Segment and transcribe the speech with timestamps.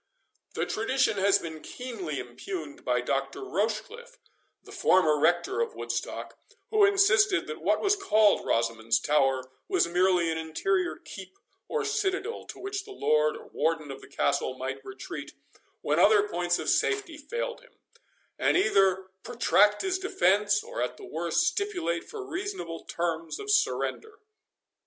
[0.55, 3.41] This tradition had been keenly impugned by Dr.
[3.43, 4.17] Rochecliffe,
[4.63, 6.39] the former rector of Woodstock,
[6.71, 11.37] who insisted, that what was called Rosamond's Tower, was merely an interior keep,
[11.67, 15.33] or citadel, to which the lord or warden of the castle might retreat,
[15.81, 17.73] when other points of safety failed him;
[18.39, 24.17] and either protract his defence, or, at the worst, stipulate for reasonable terms of surrender.